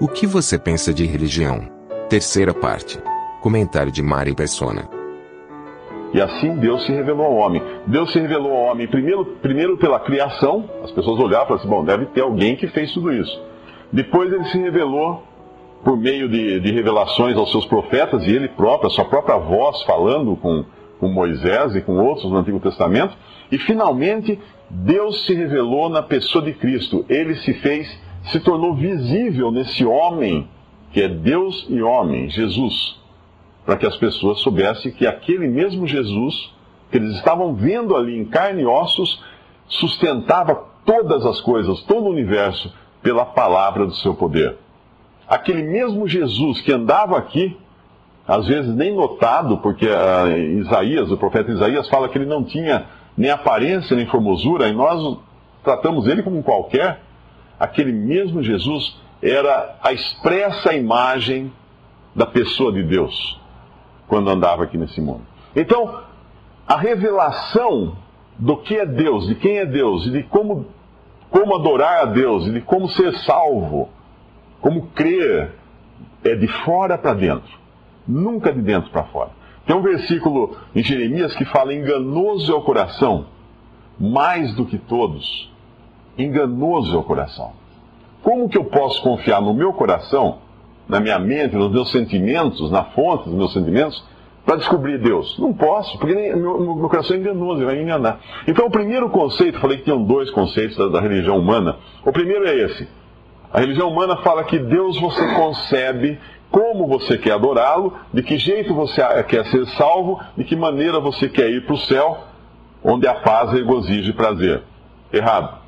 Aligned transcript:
O 0.00 0.06
que 0.06 0.28
você 0.28 0.56
pensa 0.56 0.94
de 0.94 1.04
religião? 1.04 1.60
Terceira 2.08 2.54
parte. 2.54 3.00
Comentário 3.40 3.90
de 3.90 4.00
Mari 4.00 4.32
Persona. 4.32 4.88
E 6.14 6.20
assim 6.20 6.54
Deus 6.54 6.86
se 6.86 6.92
revelou 6.92 7.26
ao 7.26 7.34
homem. 7.34 7.60
Deus 7.84 8.12
se 8.12 8.20
revelou 8.20 8.52
ao 8.52 8.70
homem 8.70 8.86
primeiro, 8.86 9.24
primeiro 9.42 9.76
pela 9.76 9.98
criação, 9.98 10.70
as 10.84 10.92
pessoas 10.92 11.18
olhavam 11.18 11.46
e 11.46 11.48
falavam 11.48 11.56
assim, 11.56 11.68
bom, 11.68 11.84
deve 11.84 12.06
ter 12.06 12.20
alguém 12.20 12.54
que 12.54 12.68
fez 12.68 12.92
tudo 12.92 13.12
isso. 13.12 13.42
Depois 13.92 14.32
ele 14.32 14.44
se 14.44 14.58
revelou 14.58 15.24
por 15.82 15.96
meio 15.96 16.28
de, 16.28 16.60
de 16.60 16.70
revelações 16.70 17.36
aos 17.36 17.50
seus 17.50 17.66
profetas 17.66 18.22
e 18.24 18.30
ele 18.30 18.48
próprio, 18.50 18.86
a 18.86 18.90
sua 18.90 19.04
própria 19.04 19.36
voz 19.36 19.82
falando 19.82 20.36
com, 20.36 20.64
com 21.00 21.08
Moisés 21.08 21.74
e 21.74 21.80
com 21.80 21.98
outros 21.98 22.30
no 22.30 22.38
Antigo 22.38 22.60
Testamento. 22.60 23.16
E 23.50 23.58
finalmente 23.58 24.38
Deus 24.70 25.26
se 25.26 25.34
revelou 25.34 25.88
na 25.88 26.02
pessoa 26.02 26.44
de 26.44 26.52
Cristo. 26.52 27.04
Ele 27.08 27.34
se 27.34 27.52
fez, 27.54 27.88
se 28.30 28.40
tornou 28.40 28.74
visível 28.74 29.50
nesse 29.50 29.84
homem 29.84 30.48
que 30.92 31.02
é 31.02 31.08
Deus 31.08 31.66
e 31.68 31.82
homem, 31.82 32.30
Jesus, 32.30 32.98
para 33.64 33.76
que 33.76 33.86
as 33.86 33.96
pessoas 33.96 34.40
soubessem 34.40 34.90
que 34.92 35.06
aquele 35.06 35.46
mesmo 35.46 35.86
Jesus 35.86 36.50
que 36.90 36.96
eles 36.96 37.16
estavam 37.16 37.54
vendo 37.54 37.94
ali 37.94 38.18
em 38.18 38.24
carne 38.24 38.62
e 38.62 38.66
ossos 38.66 39.22
sustentava 39.66 40.54
todas 40.84 41.24
as 41.26 41.40
coisas, 41.40 41.82
todo 41.82 42.06
o 42.06 42.10
universo 42.10 42.72
pela 43.02 43.24
palavra 43.24 43.86
do 43.86 43.94
seu 43.96 44.14
poder. 44.14 44.56
Aquele 45.28 45.62
mesmo 45.62 46.08
Jesus 46.08 46.60
que 46.62 46.72
andava 46.72 47.18
aqui, 47.18 47.56
às 48.26 48.46
vezes 48.46 48.74
nem 48.74 48.94
notado, 48.94 49.58
porque 49.58 49.86
uh, 49.86 50.36
Isaías, 50.60 51.10
o 51.10 51.18
profeta 51.18 51.52
Isaías, 51.52 51.88
fala 51.88 52.08
que 52.08 52.16
ele 52.16 52.26
não 52.26 52.42
tinha 52.42 52.86
nem 53.16 53.30
aparência 53.30 53.96
nem 53.96 54.06
formosura, 54.06 54.68
e 54.68 54.72
nós 54.72 55.18
tratamos 55.62 56.06
ele 56.06 56.22
como 56.22 56.42
qualquer. 56.42 57.02
Aquele 57.58 57.92
mesmo 57.92 58.42
Jesus 58.42 58.96
era 59.22 59.76
a 59.82 59.92
expressa 59.92 60.74
imagem 60.74 61.52
da 62.14 62.26
pessoa 62.26 62.72
de 62.72 62.82
Deus 62.82 63.40
quando 64.06 64.30
andava 64.30 64.64
aqui 64.64 64.78
nesse 64.78 65.00
mundo. 65.00 65.22
Então, 65.54 66.02
a 66.66 66.76
revelação 66.76 67.96
do 68.38 68.56
que 68.58 68.76
é 68.76 68.86
Deus, 68.86 69.26
de 69.26 69.34
quem 69.34 69.58
é 69.58 69.66
Deus 69.66 70.06
e 70.06 70.10
de 70.10 70.22
como, 70.24 70.66
como 71.30 71.54
adorar 71.54 72.02
a 72.02 72.04
Deus 72.06 72.46
e 72.46 72.52
de 72.52 72.60
como 72.60 72.88
ser 72.88 73.12
salvo, 73.18 73.88
como 74.60 74.88
crer, 74.88 75.52
é 76.24 76.34
de 76.34 76.46
fora 76.64 76.96
para 76.96 77.14
dentro, 77.14 77.58
nunca 78.06 78.52
de 78.52 78.60
dentro 78.60 78.90
para 78.90 79.04
fora. 79.04 79.30
Tem 79.66 79.76
um 79.76 79.82
versículo 79.82 80.56
em 80.74 80.82
Jeremias 80.82 81.34
que 81.36 81.44
fala: 81.44 81.74
enganoso 81.74 82.50
é 82.52 82.54
o 82.54 82.62
coração, 82.62 83.26
mais 83.98 84.54
do 84.54 84.64
que 84.64 84.78
todos. 84.78 85.52
Enganoso 86.18 86.96
é 86.96 86.98
o 86.98 87.02
coração. 87.04 87.52
Como 88.22 88.48
que 88.48 88.58
eu 88.58 88.64
posso 88.64 89.00
confiar 89.02 89.40
no 89.40 89.54
meu 89.54 89.72
coração, 89.72 90.38
na 90.88 90.98
minha 90.98 91.18
mente, 91.18 91.54
nos 91.54 91.70
meus 91.70 91.90
sentimentos, 91.92 92.70
na 92.70 92.84
fonte 92.84 93.28
dos 93.28 93.34
meus 93.34 93.52
sentimentos, 93.52 94.04
para 94.44 94.56
descobrir 94.56 94.98
Deus? 94.98 95.38
Não 95.38 95.52
posso, 95.52 95.96
porque 95.98 96.14
meu, 96.14 96.60
meu, 96.60 96.88
coração 96.88 97.16
é 97.16 97.20
enganoso, 97.20 97.60
ele 97.60 97.66
vai 97.66 97.76
me 97.76 97.82
enganar. 97.82 98.18
Então, 98.48 98.66
o 98.66 98.70
primeiro 98.70 99.08
conceito, 99.10 99.60
falei 99.60 99.78
que 99.78 99.84
tinham 99.84 100.02
dois 100.02 100.30
conceitos 100.30 100.76
da, 100.76 100.88
da 100.88 101.00
religião 101.00 101.38
humana. 101.38 101.76
O 102.04 102.10
primeiro 102.10 102.46
é 102.48 102.56
esse: 102.56 102.88
a 103.52 103.60
religião 103.60 103.88
humana 103.88 104.16
fala 104.16 104.42
que 104.44 104.58
Deus 104.58 104.98
você 105.00 105.34
concebe 105.34 106.18
como 106.50 106.86
você 106.86 107.16
quer 107.18 107.32
adorá-lo, 107.32 107.94
de 108.12 108.22
que 108.22 108.38
jeito 108.38 108.74
você 108.74 109.02
quer 109.24 109.44
ser 109.46 109.66
salvo, 109.68 110.20
de 110.36 110.44
que 110.44 110.56
maneira 110.56 110.98
você 110.98 111.28
quer 111.28 111.50
ir 111.50 111.64
para 111.64 111.74
o 111.74 111.78
céu, 111.78 112.18
onde 112.82 113.06
a 113.06 113.14
paz 113.14 113.52
regozijo 113.52 114.10
e 114.10 114.14
prazer. 114.14 114.62
Errado. 115.12 115.67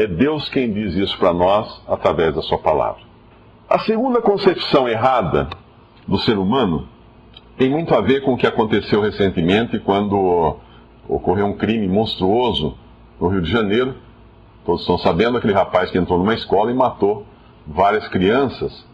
É 0.00 0.06
Deus 0.06 0.48
quem 0.48 0.72
diz 0.72 0.94
isso 0.94 1.18
para 1.18 1.32
nós 1.32 1.82
através 1.86 2.34
da 2.34 2.42
sua 2.42 2.58
palavra. 2.58 3.02
A 3.68 3.78
segunda 3.80 4.20
concepção 4.20 4.88
errada 4.88 5.48
do 6.06 6.18
ser 6.18 6.38
humano 6.38 6.88
tem 7.56 7.68
muito 7.68 7.94
a 7.94 8.00
ver 8.00 8.22
com 8.22 8.32
o 8.32 8.36
que 8.36 8.46
aconteceu 8.46 9.00
recentemente 9.00 9.78
quando 9.78 10.56
ocorreu 11.08 11.46
um 11.46 11.56
crime 11.56 11.86
monstruoso 11.88 12.76
no 13.20 13.28
Rio 13.28 13.42
de 13.42 13.50
Janeiro 13.50 13.94
Todos 14.64 14.82
estão 14.82 14.98
sabendo 14.98 15.38
aquele 15.38 15.52
rapaz 15.52 15.90
que 15.90 15.98
entrou 15.98 16.18
numa 16.18 16.34
escola 16.34 16.70
e 16.70 16.74
matou 16.74 17.26
várias 17.66 18.06
crianças. 18.08 18.86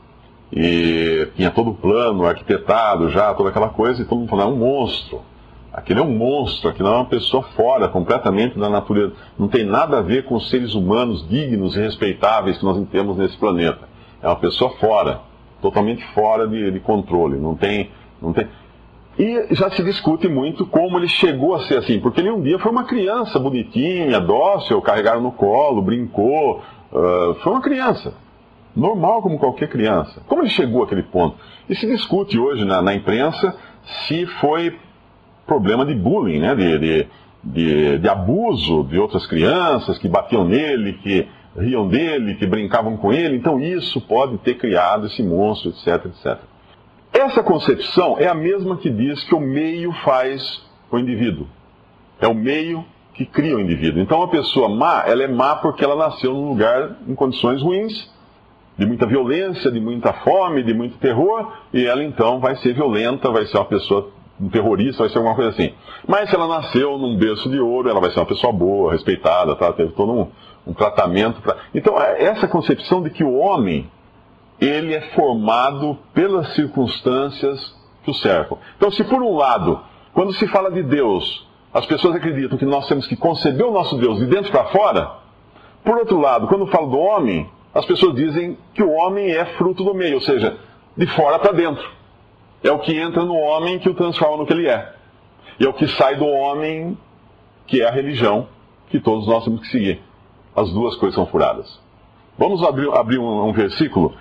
E 0.53 1.29
tinha 1.35 1.51
todo 1.51 1.71
o 1.71 1.75
plano 1.75 2.25
arquitetado 2.25 3.11
já, 3.11 3.35
toda 3.35 3.51
aquela 3.51 3.69
coisa, 3.69 4.01
e 4.01 4.05
todo 4.05 4.19
mundo 4.19 4.31
falando, 4.31 4.53
é 4.53 4.55
um 4.55 4.59
monstro. 4.59 5.23
Aquele 5.77 6.01
é 6.01 6.03
um 6.03 6.17
monstro, 6.17 6.71
aquilo 6.71 6.89
é 6.89 6.93
uma 6.93 7.05
pessoa 7.05 7.43
fora 7.55 7.87
completamente 7.87 8.59
da 8.59 8.71
natureza. 8.71 9.13
Não 9.39 9.47
tem 9.47 9.63
nada 9.63 9.99
a 9.99 10.01
ver 10.01 10.25
com 10.25 10.37
os 10.37 10.49
seres 10.49 10.75
humanos 10.75 11.29
dignos 11.29 11.77
e 11.77 11.81
respeitáveis 11.81 12.57
que 12.57 12.65
nós 12.65 12.83
temos 12.89 13.19
nesse 13.19 13.37
planeta. 13.37 13.87
É 14.23 14.27
uma 14.27 14.37
pessoa 14.37 14.71
fora, 14.81 15.21
totalmente 15.61 16.03
fora 16.15 16.49
de, 16.49 16.71
de 16.71 16.81
controle. 16.81 17.37
Não 17.37 17.55
tem, 17.55 17.91
não 18.23 18.33
tem. 18.33 18.49
E 19.19 19.55
já 19.55 19.69
se 19.69 19.85
discute 19.85 20.27
muito 20.29 20.65
como 20.65 20.97
ele 20.99 21.09
chegou 21.09 21.55
a 21.55 21.67
ser 21.67 21.77
assim, 21.77 22.01
porque 22.01 22.23
ele 22.23 22.31
um 22.31 22.41
dia 22.41 22.59
foi 22.59 22.73
uma 22.73 22.85
criança 22.85 23.39
bonitinha, 23.39 24.19
dócil, 24.19 24.81
carregaram 24.81 25.21
no 25.21 25.33
colo, 25.33 25.83
brincou, 25.83 26.63
uh, 26.91 27.35
foi 27.43 27.53
uma 27.53 27.61
criança. 27.61 28.15
Normal 28.75 29.21
como 29.21 29.39
qualquer 29.39 29.69
criança. 29.69 30.23
Como 30.27 30.41
ele 30.41 30.51
chegou 30.51 30.83
àquele 30.83 31.03
ponto? 31.03 31.37
E 31.69 31.75
se 31.75 31.87
discute 31.87 32.39
hoje 32.39 32.65
na, 32.65 32.81
na 32.81 32.95
imprensa 32.95 33.55
se 34.07 34.25
foi 34.41 34.75
problema 35.47 35.85
de 35.85 35.95
bullying, 35.95 36.41
né? 36.41 36.55
de, 36.55 36.79
de, 36.79 37.07
de, 37.43 37.99
de 37.99 38.09
abuso 38.09 38.85
de 38.85 38.99
outras 38.99 39.27
crianças 39.27 39.99
que 39.99 40.09
batiam 40.09 40.45
nele, 40.45 40.95
que 40.95 41.29
riam 41.57 41.89
dele, 41.89 42.35
que 42.35 42.47
brincavam 42.47 42.97
com 42.97 43.13
ele. 43.13 43.37
Então 43.37 43.61
isso 43.61 44.01
pode 44.01 44.39
ter 44.39 44.55
criado 44.55 45.07
esse 45.07 45.23
monstro, 45.23 45.71
etc, 45.71 46.07
etc. 46.07 46.39
Essa 47.13 47.43
concepção 47.43 48.17
é 48.19 48.27
a 48.27 48.35
mesma 48.35 48.77
que 48.77 48.91
diz 48.91 49.25
que 49.25 49.35
o 49.35 49.41
meio 49.41 49.93
faz 50.05 50.63
o 50.91 50.99
indivíduo. 50.99 51.47
É 52.21 52.29
o 52.29 52.35
meio 52.35 52.85
que 53.17 53.25
cria 53.25 53.57
o 53.57 53.61
indivíduo. 53.61 54.03
Então, 54.03 54.23
a 54.23 54.29
pessoa 54.29 54.69
má, 54.69 55.03
ela 55.07 55.23
é 55.23 55.27
má 55.27 55.57
porque 55.57 55.83
ela 55.83 55.97
nasceu 55.97 56.35
num 56.35 56.49
lugar 56.51 56.97
em 57.09 57.15
condições 57.15 57.63
ruins, 57.63 58.11
de 58.77 58.85
muita 58.85 59.07
violência, 59.07 59.71
de 59.71 59.81
muita 59.81 60.13
fome, 60.13 60.63
de 60.63 60.75
muito 60.75 60.99
terror, 60.99 61.51
e 61.73 61.87
ela 61.87 62.05
então 62.05 62.39
vai 62.39 62.57
ser 62.57 62.75
violenta, 62.75 63.31
vai 63.31 63.47
ser 63.47 63.57
uma 63.57 63.65
pessoa, 63.65 64.11
um 64.41 64.49
terrorista, 64.49 65.03
vai 65.03 65.09
ser 65.09 65.19
alguma 65.19 65.35
coisa 65.35 65.51
assim. 65.51 65.73
Mas 66.07 66.29
se 66.29 66.37
ela 66.37 66.47
nasceu 66.47 66.99
num 66.99 67.17
berço 67.17 67.49
de 67.49 67.59
ouro, 67.59 67.89
ela 67.89 68.01
vai 68.01 68.11
ser 68.11 68.21
uma 68.21 68.27
pessoa 68.27 68.53
boa, 68.53 68.93
respeitada, 68.93 69.55
tá? 69.57 69.73
teve 69.73 69.93
todo 69.93 70.13
um, 70.13 70.29
um 70.67 70.73
tratamento. 70.73 71.41
Pra... 71.41 71.57
Então, 71.75 72.01
é 72.01 72.25
essa 72.25 72.47
concepção 72.47 73.03
de 73.03 73.11
que 73.11 73.25
o 73.25 73.35
homem 73.35 73.91
ele 74.61 74.95
é 74.95 75.01
formado 75.15 75.99
pelas 76.15 76.55
circunstâncias 76.55 77.75
que 78.03 78.11
o 78.11 78.15
cercam. 78.15 78.59
Então, 78.77 78.91
se 78.91 79.05
por 79.05 79.23
um 79.23 79.37
lado, 79.37 79.81
quando 80.13 80.33
se 80.35 80.47
fala 80.49 80.71
de 80.71 80.83
Deus, 80.83 81.47
as 81.73 81.85
pessoas 81.85 82.15
acreditam 82.15 82.57
que 82.57 82.65
nós 82.65 82.87
temos 82.89 83.07
que 83.07 83.17
conceber 83.17 83.67
o 83.67 83.73
nosso 83.73 83.97
Deus 83.99 84.19
de 84.19 84.27
dentro 84.27 84.51
para 84.51 84.65
fora, 84.67 85.11
por 85.85 85.99
outro 85.99 86.19
lado, 86.19 86.47
quando 86.47 86.67
falo 86.67 86.89
do 86.89 86.99
homem, 86.99 87.49
as 87.75 87.85
pessoas 87.85 88.15
dizem 88.15 88.57
que 88.75 88.83
o 88.83 88.91
homem 88.91 89.31
é 89.31 89.45
fruto 89.57 89.85
do 89.85 89.95
meio, 89.95 90.15
ou 90.15 90.21
seja, 90.21 90.57
de 90.97 91.07
fora 91.09 91.39
para 91.39 91.53
dentro. 91.53 91.87
É 92.63 92.71
o 92.71 92.79
que 92.79 92.99
entra 92.99 93.25
no 93.25 93.35
homem 93.35 93.79
que 93.79 93.89
o 93.89 93.95
transforma 93.95 94.39
no 94.39 94.47
que 94.47 94.53
ele 94.53 94.69
é. 94.69 94.95
E 95.59 95.65
é 95.65 95.69
o 95.69 95.73
que 95.73 95.87
sai 95.89 96.17
do 96.17 96.27
homem 96.27 96.97
que 97.67 97.83
é 97.83 97.89
a 97.89 97.91
religião 97.91 98.49
que 98.89 99.01
todos 99.01 99.27
nós 99.27 99.45
temos 99.45 99.61
que 99.61 99.69
seguir. 99.69 100.01
As 100.55 100.73
duas 100.73 100.97
coisas 100.97 101.15
são 101.15 101.27
furadas. 101.27 101.81
Vamos 102.39 102.63
abrir, 102.63 102.91
abrir 102.93 103.19
um, 103.19 103.49
um 103.49 103.53
versículo 103.53 104.15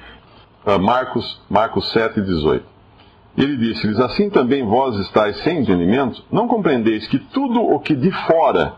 ah, 0.65 0.77
Marcos, 0.77 1.41
Marcos 1.49 1.91
7, 1.91 2.21
18. 2.21 2.65
Ele 3.37 3.57
disse-lhes: 3.57 3.99
Assim 3.99 4.29
também 4.29 4.65
vós 4.65 4.95
estáis 4.99 5.37
sem 5.43 5.59
entendimento? 5.59 6.23
Não 6.31 6.47
compreendeis 6.47 7.07
que 7.07 7.19
tudo 7.19 7.61
o 7.61 7.79
que 7.79 7.95
de 7.95 8.11
fora 8.25 8.73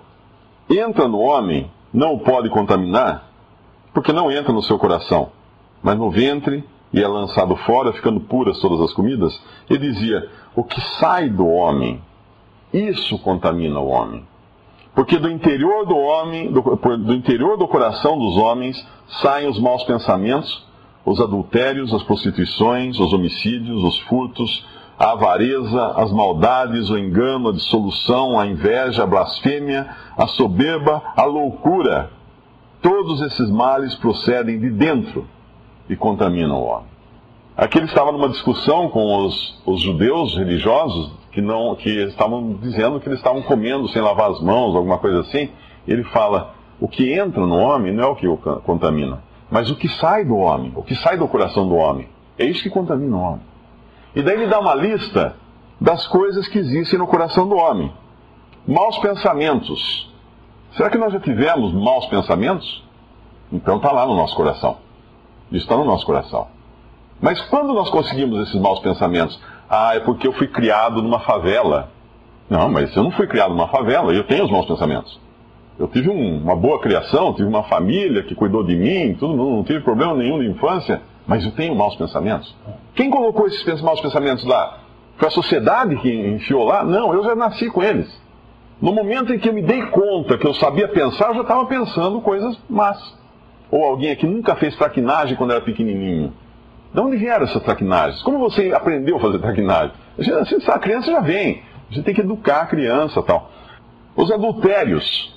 entra 0.69 1.07
no 1.07 1.19
homem 1.19 1.71
não 1.93 2.15
o 2.15 2.19
pode 2.19 2.49
contaminar? 2.49 3.29
Porque 3.93 4.11
não 4.11 4.31
entra 4.31 4.51
no 4.51 4.61
seu 4.61 4.77
coração, 4.77 5.31
mas 5.81 5.97
no 5.97 6.11
ventre 6.11 6.63
e 6.93 7.01
é 7.01 7.07
lançado 7.07 7.55
fora, 7.57 7.91
ficando 7.93 8.19
puras 8.21 8.59
todas 8.59 8.79
as 8.81 8.93
comidas? 8.93 9.39
Ele 9.69 9.91
dizia: 9.91 10.29
O 10.55 10.63
que 10.63 10.79
sai 10.99 11.29
do 11.29 11.47
homem, 11.47 12.01
isso 12.73 13.17
contamina 13.19 13.79
o 13.79 13.87
homem. 13.87 14.25
Porque 14.95 15.19
do 15.19 15.29
interior 15.29 15.85
do 15.85 15.95
homem, 15.95 16.51
do, 16.51 16.61
do 16.61 17.13
interior 17.13 17.57
do 17.57 17.67
coração 17.67 18.17
dos 18.17 18.35
homens, 18.37 18.83
saem 19.21 19.47
os 19.47 19.59
maus 19.59 19.83
pensamentos, 19.83 20.65
os 21.05 21.21
adultérios, 21.21 21.93
as 21.93 22.03
prostituições, 22.03 22.99
os 22.99 23.13
homicídios, 23.13 23.83
os 23.83 23.99
furtos, 23.99 24.65
a 24.97 25.11
avareza, 25.11 25.87
as 25.97 26.11
maldades, 26.11 26.89
o 26.89 26.97
engano, 26.97 27.49
a 27.49 27.53
dissolução, 27.53 28.39
a 28.39 28.47
inveja, 28.47 29.03
a 29.03 29.07
blasfêmia, 29.07 29.87
a 30.17 30.25
soberba, 30.25 31.03
a 31.15 31.23
loucura. 31.25 32.09
Todos 32.81 33.21
esses 33.21 33.49
males 33.51 33.93
procedem 33.95 34.59
de 34.59 34.71
dentro 34.71 35.27
e 35.89 35.95
contaminam 35.95 36.61
o 36.61 36.65
homem. 36.65 36.97
Aqui 37.55 37.79
ele 37.79 37.87
estava 37.87 38.11
numa 38.11 38.29
discussão 38.29 38.89
com 38.89 39.25
os, 39.25 39.61
os 39.65 39.81
judeus 39.81 40.35
religiosos 40.35 41.11
que, 41.31 41.41
não, 41.41 41.75
que 41.75 41.89
estavam 42.03 42.53
dizendo 42.53 42.99
que 42.99 43.07
eles 43.07 43.19
estavam 43.19 43.41
comendo 43.41 43.87
sem 43.89 44.01
lavar 44.01 44.29
as 44.29 44.39
mãos, 44.41 44.75
alguma 44.75 44.99
coisa 44.99 45.21
assim. 45.21 45.49
Ele 45.87 46.03
fala: 46.03 46.53
o 46.79 46.87
que 46.87 47.11
entra 47.13 47.45
no 47.45 47.55
homem 47.55 47.93
não 47.93 48.03
é 48.03 48.07
o 48.07 48.15
que 48.15 48.27
o 48.27 48.37
contamina, 48.37 49.23
mas 49.49 49.71
o 49.71 49.75
que 49.75 49.87
sai 49.87 50.23
do 50.23 50.35
homem, 50.35 50.71
o 50.75 50.83
que 50.83 50.95
sai 50.95 51.17
do 51.17 51.27
coração 51.27 51.67
do 51.67 51.75
homem. 51.75 52.07
É 52.37 52.45
isso 52.45 52.61
que 52.61 52.69
contamina 52.69 53.15
o 53.15 53.19
homem. 53.19 53.41
E 54.15 54.21
daí 54.21 54.35
ele 54.35 54.47
dá 54.47 54.59
uma 54.59 54.75
lista 54.75 55.35
das 55.81 56.05
coisas 56.07 56.47
que 56.47 56.59
existem 56.59 56.99
no 56.99 57.07
coração 57.07 57.47
do 57.47 57.55
homem. 57.55 57.91
Maus 58.67 58.97
pensamentos. 58.99 60.11
Será 60.71 60.89
que 60.89 60.97
nós 60.97 61.13
já 61.13 61.19
tivemos 61.19 61.73
maus 61.73 62.05
pensamentos? 62.07 62.83
Então 63.51 63.77
está 63.77 63.91
lá 63.91 64.05
no 64.05 64.15
nosso 64.15 64.35
coração. 64.35 64.77
Isso 65.51 65.63
está 65.63 65.77
no 65.77 65.85
nosso 65.85 66.05
coração. 66.05 66.47
Mas 67.21 67.41
quando 67.49 67.73
nós 67.73 67.89
conseguimos 67.89 68.47
esses 68.47 68.59
maus 68.59 68.79
pensamentos? 68.79 69.39
Ah, 69.69 69.95
é 69.95 69.99
porque 69.99 70.27
eu 70.27 70.33
fui 70.33 70.47
criado 70.47 71.01
numa 71.01 71.19
favela. 71.19 71.89
Não, 72.49 72.69
mas 72.69 72.95
eu 72.95 73.03
não 73.03 73.11
fui 73.11 73.27
criado 73.27 73.49
numa 73.49 73.67
favela, 73.67 74.13
eu 74.13 74.23
tenho 74.25 74.45
os 74.45 74.51
maus 74.51 74.65
pensamentos. 74.65 75.19
Eu 75.77 75.87
tive 75.87 76.09
um, 76.09 76.41
uma 76.41 76.55
boa 76.55 76.79
criação, 76.79 77.33
tive 77.33 77.47
uma 77.47 77.63
família 77.63 78.23
que 78.23 78.33
cuidou 78.33 78.63
de 78.63 78.75
mim, 78.75 79.15
tudo, 79.15 79.35
não, 79.35 79.57
não 79.57 79.63
tive 79.63 79.81
problema 79.81 80.15
nenhum 80.15 80.39
de 80.39 80.47
infância, 80.47 81.01
mas 81.27 81.43
eu 81.43 81.51
tenho 81.51 81.75
maus 81.75 81.95
pensamentos. 81.95 82.55
Quem 82.95 83.09
colocou 83.09 83.47
esses 83.47 83.81
maus 83.81 83.99
pensamentos 83.99 84.43
lá? 84.45 84.79
Foi 85.17 85.27
a 85.27 85.31
sociedade 85.31 85.95
que 85.97 86.09
enfiou 86.09 86.63
lá? 86.63 86.83
Não, 86.83 87.13
eu 87.13 87.23
já 87.23 87.35
nasci 87.35 87.69
com 87.69 87.83
eles. 87.83 88.07
No 88.81 88.93
momento 88.93 89.33
em 89.33 89.39
que 89.39 89.49
eu 89.49 89.53
me 89.53 89.63
dei 89.63 89.81
conta 89.87 90.37
que 90.37 90.47
eu 90.47 90.53
sabia 90.53 90.87
pensar, 90.87 91.29
eu 91.29 91.35
já 91.35 91.41
estava 91.41 91.65
pensando 91.65 92.21
coisas 92.21 92.57
más. 92.69 92.97
Ou 93.69 93.83
alguém 93.83 94.11
aqui 94.11 94.25
nunca 94.25 94.55
fez 94.55 94.75
traquinagem 94.75 95.35
quando 95.35 95.51
era 95.51 95.61
pequenininho. 95.61 96.33
De 96.93 96.99
onde 96.99 97.17
vieram 97.17 97.45
essas 97.45 97.61
traquinagens? 97.63 98.21
Como 98.23 98.39
você 98.39 98.71
aprendeu 98.73 99.17
a 99.17 99.19
fazer 99.19 99.39
traquinagem? 99.39 99.91
A 100.67 100.79
criança 100.79 101.11
já 101.11 101.19
vem. 101.19 101.61
A 101.89 101.93
gente 101.93 102.05
tem 102.05 102.15
que 102.15 102.21
educar 102.21 102.61
a 102.61 102.65
criança 102.65 103.21
tal. 103.21 103.51
Os 104.15 104.31
adultérios. 104.31 105.35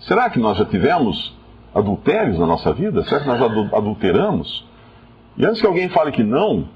Será 0.00 0.28
que 0.28 0.38
nós 0.38 0.58
já 0.58 0.64
tivemos 0.64 1.34
adultérios 1.74 2.38
na 2.38 2.46
nossa 2.46 2.72
vida? 2.72 3.02
Será 3.04 3.20
que 3.20 3.26
nós 3.26 3.40
adulteramos? 3.72 4.66
E 5.36 5.46
antes 5.46 5.60
que 5.60 5.66
alguém 5.66 5.88
fale 5.88 6.12
que 6.12 6.22
não, 6.22 6.68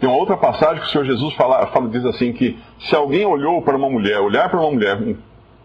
tem 0.00 0.08
uma 0.08 0.18
outra 0.18 0.36
passagem 0.36 0.80
que 0.80 0.86
o 0.86 0.90
Senhor 0.90 1.04
Jesus 1.04 1.34
fala, 1.34 1.66
fala, 1.66 1.88
diz 1.88 2.04
assim 2.06 2.32
que 2.32 2.58
se 2.80 2.96
alguém 2.96 3.26
olhou 3.26 3.60
para 3.62 3.76
uma 3.76 3.90
mulher, 3.90 4.18
olhar 4.20 4.48
para 4.48 4.60
uma 4.60 4.70
mulher 4.70 4.98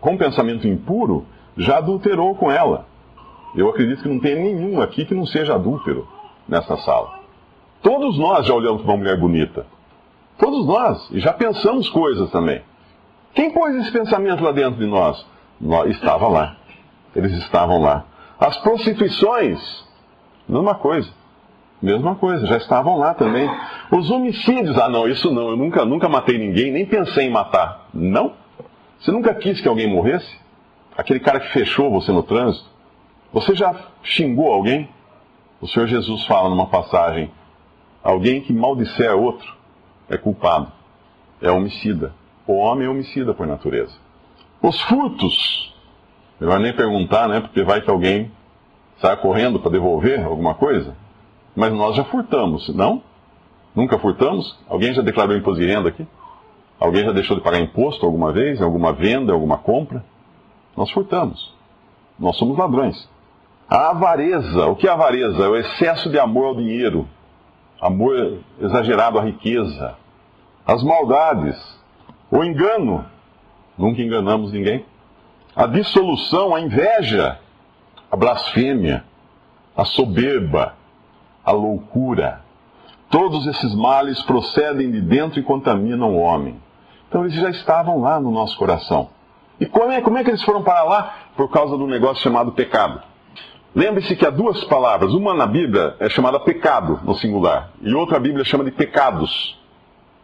com 0.02 0.18
pensamento 0.18 0.68
impuro, 0.68 1.26
já 1.56 1.78
adulterou 1.78 2.36
com 2.36 2.52
ela. 2.52 2.86
Eu 3.58 3.70
acredito 3.70 4.04
que 4.04 4.10
não 4.10 4.20
tem 4.20 4.36
nenhum 4.36 4.80
aqui 4.82 5.04
que 5.04 5.14
não 5.14 5.26
seja 5.26 5.56
adúltero 5.56 6.08
nessa 6.48 6.78
sala. 6.78 7.20
Todos 7.82 8.18
nós 8.18 8.46
já 8.46 8.54
olhamos 8.54 8.84
para 8.84 8.92
uma 8.92 8.98
mulher 8.98 9.20
bonita. 9.20 9.66
Todos 10.38 10.66
nós. 10.66 11.10
E 11.12 11.20
já 11.20 11.34
pensamos 11.34 11.90
coisas 11.90 12.30
também. 12.32 12.62
Quem 13.34 13.52
pôs 13.52 13.76
esse 13.76 13.92
pensamento 13.92 14.44
lá 14.44 14.52
dentro 14.52 14.80
de 14.80 14.86
nós? 14.86 15.26
nós 15.60 15.90
estava 15.92 16.28
lá. 16.28 16.56
Eles 17.16 17.34
estavam 17.34 17.82
lá. 17.82 18.06
As 18.40 18.58
prostituições, 18.58 19.60
mesma 20.48 20.76
coisa. 20.76 21.10
Mesma 21.82 22.16
coisa, 22.16 22.48
já 22.48 22.58
estavam 22.58 22.98
lá 22.98 23.14
também. 23.14 23.48
Os 23.92 24.10
homicídios, 24.10 24.78
ah 24.80 24.90
não, 24.90 25.08
isso 25.08 25.32
não, 25.32 25.50
eu 25.50 25.58
nunca, 25.58 25.86
nunca 25.86 26.10
matei 26.10 26.38
ninguém, 26.38 26.72
nem 26.72 26.86
pensei 26.86 27.28
em 27.28 27.30
matar. 27.30 27.88
Não? 27.94 28.34
Você 29.00 29.12
nunca 29.12 29.34
quis 29.36 29.62
que 29.62 29.68
alguém 29.68 29.88
morresse? 29.88 30.28
Aquele 30.98 31.20
cara 31.20 31.40
que 31.40 31.54
fechou 31.54 31.92
você 31.92 32.12
no 32.12 32.24
trânsito? 32.24 32.66
Você 33.38 33.54
já 33.54 33.76
xingou 34.02 34.52
alguém? 34.52 34.90
O 35.62 35.68
Senhor 35.68 35.86
Jesus 35.86 36.26
fala 36.26 36.50
numa 36.50 36.66
passagem: 36.66 37.30
alguém 38.04 38.42
que 38.42 38.52
maldisser 38.52 39.16
outro 39.16 39.56
é 40.10 40.18
culpado, 40.18 40.72
é 41.40 41.52
homicida. 41.52 42.16
O 42.48 42.54
homem 42.54 42.88
é 42.88 42.90
homicida 42.90 43.36
por 43.36 43.46
natureza. 43.46 43.94
Os 44.60 44.82
furtos, 44.82 45.72
melhor 46.40 46.60
nem 46.60 46.76
perguntar, 46.76 47.28
né? 47.28 47.40
Porque 47.40 47.62
vai 47.62 47.80
que 47.80 47.92
alguém 47.92 48.32
sai 49.00 49.16
correndo 49.18 49.60
para 49.60 49.70
devolver 49.70 50.26
alguma 50.26 50.56
coisa. 50.56 50.96
Mas 51.56 51.72
nós 51.72 51.96
já 51.96 52.06
furtamos, 52.06 52.68
não? 52.70 53.04
Nunca 53.76 54.00
furtamos? 54.00 54.58
Alguém 54.68 54.96
já 54.96 55.04
declarou 55.04 55.38
imposto 55.38 55.62
de 55.62 55.68
renda 55.68 55.90
aqui? 55.90 56.08
Alguém 56.80 57.06
já 57.06 57.12
deixou 57.12 57.38
de 57.38 57.44
pagar 57.44 57.60
imposto 57.60 58.04
alguma 58.04 58.32
vez, 58.32 58.64
alguma 58.64 58.94
venda, 58.94 59.32
alguma 59.32 59.60
compra? 59.60 60.04
Nós 60.76 60.90
furtamos. 60.90 61.54
Nós 62.18 62.36
somos 62.36 62.58
ladrões. 62.58 63.08
A 63.70 63.90
avareza, 63.90 64.66
o 64.68 64.78
que 64.78 64.88
é 64.88 64.92
avareza? 64.92 65.44
É 65.44 65.48
o 65.50 65.58
excesso 65.58 66.10
de 66.10 66.18
amor 66.18 66.46
ao 66.46 66.56
dinheiro, 66.56 67.06
amor 67.82 68.40
exagerado 68.62 69.20
à 69.20 69.22
riqueza, 69.22 69.96
as 70.66 70.82
maldades, 70.82 71.58
o 72.32 72.46
engano, 72.46 73.06
nunca 73.78 74.02
enganamos 74.02 74.54
ninguém, 74.54 74.86
a 75.54 75.68
dissolução, 75.68 76.56
a 76.56 76.62
inveja, 76.62 77.40
a 78.10 78.16
blasfêmia, 78.16 79.04
a 79.76 79.84
soberba, 79.84 80.74
a 81.44 81.52
loucura. 81.52 82.42
Todos 83.10 83.46
esses 83.48 83.76
males 83.76 84.22
procedem 84.24 84.90
de 84.92 85.02
dentro 85.02 85.40
e 85.42 85.44
contaminam 85.44 86.16
o 86.16 86.20
homem. 86.20 86.62
Então 87.10 87.26
eles 87.26 87.34
já 87.34 87.50
estavam 87.50 88.00
lá 88.00 88.18
no 88.18 88.32
nosso 88.32 88.58
coração. 88.58 89.10
E 89.60 89.66
como 89.66 89.92
é, 89.92 90.00
como 90.00 90.18
é 90.18 90.24
que 90.24 90.30
eles 90.30 90.44
foram 90.44 90.64
para 90.64 90.84
lá? 90.84 91.16
Por 91.36 91.50
causa 91.50 91.78
do 91.78 91.86
negócio 91.86 92.24
chamado 92.24 92.54
pecado. 92.54 93.02
Lembre-se 93.78 94.16
que 94.16 94.26
há 94.26 94.32
duas 94.32 94.64
palavras. 94.64 95.14
Uma 95.14 95.36
na 95.36 95.46
Bíblia 95.46 95.96
é 96.00 96.10
chamada 96.10 96.40
pecado, 96.40 97.00
no 97.04 97.14
singular, 97.14 97.70
e 97.80 97.94
outra 97.94 98.18
a 98.18 98.20
Bíblia 98.20 98.44
chama 98.44 98.64
de 98.64 98.72
pecados. 98.72 99.56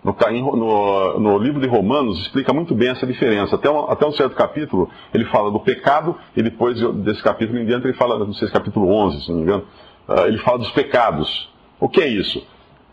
No, 0.04 0.16
no, 0.56 1.20
no, 1.20 1.38
livro 1.38 1.62
de 1.62 1.68
Romanos 1.68 2.20
explica 2.22 2.52
muito 2.52 2.74
bem 2.74 2.90
essa 2.90 3.06
diferença. 3.06 3.56
Até 3.56 3.70
um, 3.70 3.92
até 3.92 4.08
um 4.08 4.12
certo 4.12 4.36
capítulo 4.36 4.90
ele 5.14 5.26
fala 5.26 5.52
do 5.52 5.60
pecado, 5.60 6.18
e 6.36 6.42
depois 6.42 6.82
desse 7.04 7.22
capítulo 7.22 7.60
em 7.60 7.66
diante 7.68 7.86
ele 7.86 7.94
fala, 7.94 8.18
não 8.18 8.34
sei 8.34 8.48
se 8.48 8.54
capítulo 8.54 8.90
11, 8.92 9.22
se 9.22 9.30
não 9.30 9.38
me 9.38 9.44
engano, 9.44 9.64
uh, 10.10 10.26
ele 10.26 10.40
fala 10.40 10.58
dos 10.58 10.72
pecados. 10.72 11.48
O 11.80 11.88
que 11.88 12.02
é 12.02 12.08
isso? 12.08 12.44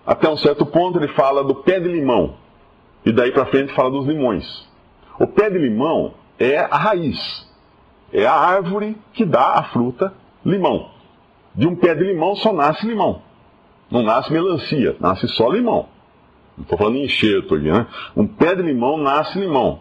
Até 0.07 0.29
um 0.29 0.37
certo 0.37 0.67
ponto 0.67 0.99
ele 0.99 1.09
fala 1.09 1.43
do 1.43 1.55
pé 1.55 1.81
de 1.81 1.88
limão, 1.88 2.35
e 3.07 3.11
daí 3.12 3.33
para 3.33 3.47
frente 3.47 3.73
fala 3.73 3.90
dos 3.90 4.07
limões. 4.07 4.69
O 5.19 5.26
pé 5.26 5.49
de 5.49 5.57
limão 5.57 6.12
é 6.38 6.59
a 6.59 6.76
raiz, 6.76 7.49
é 8.12 8.26
a 8.26 8.35
árvore 8.35 8.99
que 9.14 9.25
dá 9.25 9.55
a 9.55 9.62
fruta 9.62 10.12
limão. 10.44 10.90
De 11.54 11.66
um 11.66 11.75
pé 11.75 11.94
de 11.94 12.04
limão 12.04 12.37
só 12.37 12.52
nasce 12.52 12.87
limão. 12.87 13.23
Não 13.90 14.02
nasce 14.02 14.32
melancia, 14.32 14.97
nasce 15.00 15.26
só 15.28 15.49
limão. 15.49 15.88
Não 16.56 16.62
estou 16.62 16.78
falando 16.78 16.97
em 16.97 17.04
enxerto 17.04 17.54
aqui, 17.54 17.70
né? 17.70 17.87
Um 18.16 18.26
pé 18.26 18.54
de 18.54 18.62
limão 18.62 18.97
nasce 18.99 19.38
limão. 19.38 19.80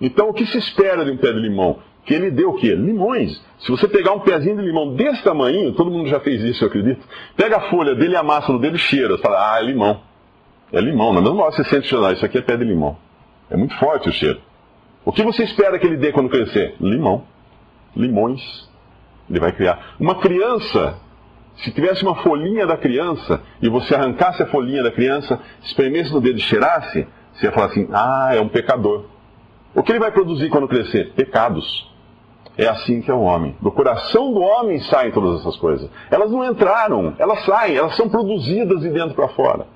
Então 0.00 0.28
o 0.28 0.34
que 0.34 0.46
se 0.46 0.58
espera 0.58 1.04
de 1.04 1.10
um 1.10 1.16
pé 1.16 1.32
de 1.32 1.40
limão? 1.40 1.78
Que 2.04 2.14
ele 2.14 2.30
dê 2.30 2.44
o 2.44 2.54
quê? 2.54 2.74
Limões. 2.74 3.40
Se 3.60 3.70
você 3.70 3.86
pegar 3.86 4.12
um 4.12 4.20
pezinho 4.20 4.56
de 4.56 4.62
limão 4.62 4.94
desse 4.94 5.22
tamanho, 5.22 5.72
todo 5.74 5.90
mundo 5.90 6.08
já 6.08 6.18
fez 6.20 6.42
isso, 6.42 6.64
eu 6.64 6.68
acredito. 6.68 7.06
Pega 7.36 7.58
a 7.58 7.70
folha 7.70 7.94
dele 7.94 8.14
e 8.14 8.16
amassa 8.16 8.52
no 8.52 8.58
dedo 8.58 8.76
e 8.76 8.78
cheira. 8.78 9.16
Você 9.16 9.22
fala, 9.22 9.54
ah, 9.54 9.60
é 9.60 9.64
limão. 9.64 10.00
É 10.72 10.80
limão. 10.80 11.12
Na 11.12 11.20
mesma 11.20 11.42
hora 11.42 11.52
você 11.52 11.64
sente 11.64 11.88
cheirar, 11.88 12.12
isso 12.12 12.24
aqui 12.24 12.38
é 12.38 12.42
pé 12.42 12.56
de 12.56 12.64
limão. 12.64 12.96
É 13.50 13.56
muito 13.56 13.76
forte 13.78 14.08
o 14.08 14.12
cheiro. 14.12 14.40
O 15.04 15.12
que 15.12 15.22
você 15.22 15.44
espera 15.44 15.78
que 15.78 15.86
ele 15.86 15.96
dê 15.96 16.12
quando 16.12 16.28
crescer? 16.28 16.74
Limão. 16.80 17.24
Limões. 17.96 18.69
Ele 19.30 19.38
vai 19.38 19.52
criar. 19.52 19.94
Uma 19.98 20.16
criança, 20.16 20.98
se 21.56 21.70
tivesse 21.70 22.02
uma 22.02 22.16
folhinha 22.16 22.66
da 22.66 22.76
criança 22.76 23.40
e 23.62 23.68
você 23.68 23.94
arrancasse 23.94 24.42
a 24.42 24.46
folhinha 24.46 24.82
da 24.82 24.90
criança, 24.90 25.38
espremesse 25.62 26.12
no 26.12 26.20
dedo 26.20 26.38
e 26.38 26.42
cheirasse, 26.42 27.06
você 27.32 27.46
ia 27.46 27.52
falar 27.52 27.66
assim: 27.66 27.88
ah, 27.92 28.30
é 28.34 28.40
um 28.40 28.48
pecador. 28.48 29.04
O 29.74 29.82
que 29.82 29.92
ele 29.92 30.00
vai 30.00 30.10
produzir 30.10 30.50
quando 30.50 30.66
crescer? 30.66 31.12
Pecados. 31.14 31.88
É 32.58 32.66
assim 32.66 33.00
que 33.00 33.10
é 33.10 33.14
o 33.14 33.20
homem. 33.20 33.56
Do 33.60 33.70
coração 33.70 34.32
do 34.34 34.40
homem 34.40 34.80
saem 34.80 35.12
todas 35.12 35.40
essas 35.40 35.56
coisas. 35.56 35.88
Elas 36.10 36.30
não 36.30 36.44
entraram, 36.44 37.14
elas 37.18 37.44
saem, 37.44 37.76
elas 37.76 37.96
são 37.96 38.08
produzidas 38.08 38.80
de 38.80 38.90
dentro 38.90 39.14
para 39.14 39.28
fora. 39.28 39.66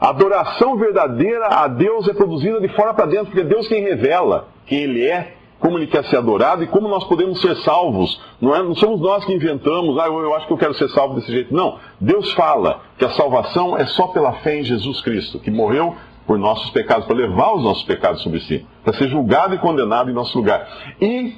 A 0.00 0.08
adoração 0.08 0.76
verdadeira 0.76 1.46
a 1.46 1.68
Deus 1.68 2.08
é 2.08 2.12
produzida 2.12 2.60
de 2.60 2.68
fora 2.68 2.92
para 2.92 3.06
dentro, 3.06 3.26
porque 3.26 3.40
é 3.40 3.44
Deus 3.44 3.68
quem 3.68 3.82
revela 3.82 4.48
quem 4.66 4.80
Ele 4.80 5.06
é 5.06 5.34
como 5.60 5.78
ele 5.78 5.86
quer 5.86 6.04
ser 6.06 6.16
adorado 6.16 6.64
e 6.64 6.66
como 6.66 6.88
nós 6.88 7.04
podemos 7.04 7.40
ser 7.40 7.54
salvos. 7.58 8.20
Não, 8.40 8.54
é, 8.54 8.62
não 8.62 8.74
somos 8.74 9.00
nós 9.00 9.24
que 9.24 9.32
inventamos, 9.32 9.98
ah, 9.98 10.06
eu, 10.06 10.18
eu 10.18 10.34
acho 10.34 10.46
que 10.46 10.52
eu 10.52 10.58
quero 10.58 10.74
ser 10.74 10.88
salvo 10.88 11.14
desse 11.14 11.30
jeito. 11.30 11.54
Não. 11.54 11.78
Deus 12.00 12.32
fala 12.32 12.80
que 12.98 13.04
a 13.04 13.10
salvação 13.10 13.76
é 13.76 13.84
só 13.86 14.08
pela 14.08 14.32
fé 14.40 14.58
em 14.58 14.64
Jesus 14.64 15.02
Cristo, 15.02 15.38
que 15.38 15.50
morreu 15.50 15.94
por 16.26 16.38
nossos 16.38 16.70
pecados, 16.70 17.06
para 17.06 17.16
levar 17.16 17.54
os 17.54 17.62
nossos 17.62 17.82
pecados 17.84 18.22
sobre 18.22 18.40
si, 18.40 18.66
para 18.82 18.94
ser 18.94 19.08
julgado 19.08 19.54
e 19.54 19.58
condenado 19.58 20.10
em 20.10 20.14
nosso 20.14 20.36
lugar. 20.36 20.66
E 21.00 21.34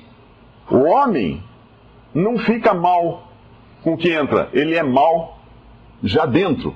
O 0.70 0.84
homem 0.84 1.42
não 2.14 2.38
fica 2.38 2.72
mal 2.72 3.24
com 3.82 3.94
o 3.94 3.96
que 3.96 4.12
entra, 4.12 4.48
ele 4.52 4.76
é 4.76 4.82
mal 4.82 5.38
já 6.02 6.24
dentro 6.26 6.74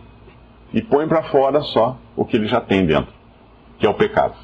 e 0.73 0.83
põe 0.83 1.07
para 1.07 1.23
fora 1.25 1.61
só 1.63 1.97
o 2.17 2.25
que 2.25 2.37
ele 2.37 2.47
já 2.47 2.61
tem 2.61 2.85
dentro, 2.85 3.13
que 3.79 3.87
é 3.87 3.89
o 3.89 3.95
pecado. 3.95 4.35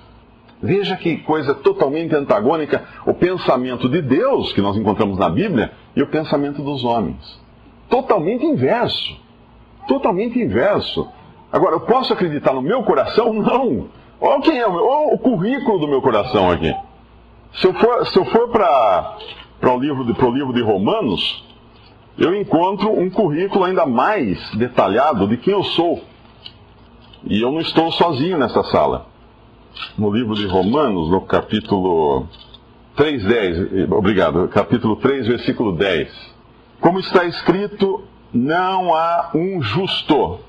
Veja 0.62 0.96
que 0.96 1.16
coisa 1.18 1.54
totalmente 1.54 2.14
antagônica 2.14 2.84
o 3.04 3.12
pensamento 3.12 3.88
de 3.88 4.00
Deus 4.00 4.52
que 4.52 4.60
nós 4.60 4.76
encontramos 4.76 5.18
na 5.18 5.28
Bíblia 5.28 5.72
e 5.96 6.02
o 6.02 6.06
pensamento 6.06 6.62
dos 6.62 6.84
homens. 6.84 7.40
Totalmente 7.90 8.46
inverso. 8.46 9.16
Totalmente 9.88 10.38
inverso. 10.38 11.08
Agora, 11.50 11.74
eu 11.74 11.80
posso 11.80 12.12
acreditar 12.12 12.52
no 12.52 12.62
meu 12.62 12.84
coração? 12.84 13.32
Não. 13.32 13.88
Olha 14.20 14.40
quem 14.40 14.56
é 14.56 14.66
o, 14.66 14.72
meu, 14.72 14.86
olha 14.86 15.14
o 15.14 15.18
currículo 15.18 15.80
do 15.80 15.88
meu 15.88 16.00
coração 16.00 16.48
aqui. 16.48 16.72
Se 17.54 17.66
eu 17.66 17.74
for, 17.74 18.06
se 18.06 18.18
eu 18.18 18.24
for 18.26 18.48
para 18.48 19.18
o 19.74 19.78
livro, 19.78 20.04
de, 20.04 20.12
livro 20.12 20.52
de 20.52 20.62
Romanos, 20.62 21.44
eu 22.16 22.36
encontro 22.36 22.92
um 22.92 23.10
currículo 23.10 23.64
ainda 23.64 23.84
mais 23.84 24.38
detalhado 24.54 25.26
de 25.26 25.36
quem 25.38 25.52
eu 25.52 25.64
sou. 25.64 26.00
E 27.24 27.42
eu 27.42 27.50
não 27.50 27.60
estou 27.60 27.90
sozinho 27.90 28.38
nessa 28.38 28.62
sala. 28.64 29.11
No 29.96 30.10
livro 30.10 30.34
de 30.34 30.46
Romanos, 30.46 31.10
no 31.10 31.20
capítulo 31.22 32.26
3, 32.96 33.24
10, 33.24 33.90
obrigado, 33.90 34.46
capítulo 34.48 34.96
3, 34.96 35.26
versículo 35.26 35.72
10. 35.72 36.34
Como 36.80 36.98
está 36.98 37.24
escrito, 37.24 38.02
não 38.32 38.94
há 38.94 39.30
um 39.34 39.62
justo, 39.62 40.40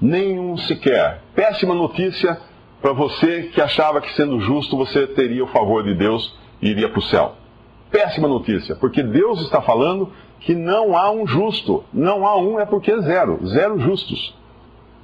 nenhum 0.00 0.56
sequer. 0.56 1.22
Péssima 1.34 1.74
notícia 1.74 2.40
para 2.80 2.92
você 2.92 3.50
que 3.52 3.60
achava 3.60 4.00
que 4.00 4.12
sendo 4.14 4.40
justo 4.40 4.76
você 4.76 5.06
teria 5.06 5.44
o 5.44 5.48
favor 5.48 5.84
de 5.84 5.94
Deus 5.94 6.36
e 6.62 6.68
iria 6.70 6.88
para 6.88 6.98
o 6.98 7.02
céu. 7.02 7.34
Péssima 7.90 8.28
notícia, 8.28 8.74
porque 8.76 9.02
Deus 9.02 9.40
está 9.42 9.60
falando 9.62 10.10
que 10.40 10.54
não 10.54 10.96
há 10.96 11.10
um 11.10 11.26
justo. 11.26 11.84
Não 11.92 12.26
há 12.26 12.36
um 12.38 12.60
é 12.60 12.66
porque 12.66 12.90
é 12.90 13.00
zero, 13.00 13.46
zero 13.46 13.78
justos. 13.78 14.34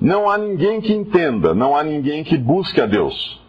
Não 0.01 0.29
há 0.29 0.37
ninguém 0.37 0.81
que 0.81 0.93
entenda, 0.93 1.55
não 1.55 1.77
há 1.77 1.83
ninguém 1.83 2.25
que 2.25 2.37
busque 2.37 2.81
a 2.81 2.87
Deus. 2.87 3.42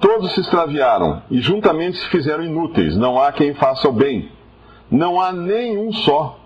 Todos 0.00 0.32
se 0.32 0.40
extraviaram 0.40 1.22
e 1.30 1.40
juntamente 1.40 1.98
se 1.98 2.08
fizeram 2.08 2.44
inúteis, 2.44 2.96
não 2.96 3.20
há 3.20 3.32
quem 3.32 3.54
faça 3.54 3.88
o 3.88 3.92
bem. 3.92 4.30
Não 4.90 5.20
há 5.20 5.32
nenhum 5.32 5.92
só. 5.92 6.38